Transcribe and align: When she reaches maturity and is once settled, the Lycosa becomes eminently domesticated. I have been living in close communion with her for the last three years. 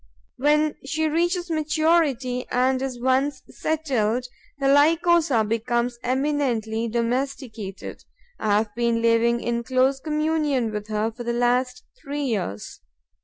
When 0.37 0.77
she 0.83 1.07
reaches 1.07 1.51
maturity 1.51 2.47
and 2.49 2.81
is 2.81 2.99
once 2.99 3.43
settled, 3.49 4.25
the 4.57 4.67
Lycosa 4.67 5.43
becomes 5.47 5.99
eminently 6.01 6.87
domesticated. 6.87 8.03
I 8.39 8.57
have 8.57 8.73
been 8.73 9.03
living 9.03 9.41
in 9.41 9.63
close 9.63 9.99
communion 9.99 10.71
with 10.71 10.87
her 10.87 11.11
for 11.11 11.23
the 11.23 11.33
last 11.33 11.83
three 12.01 12.23
years. 12.23 12.79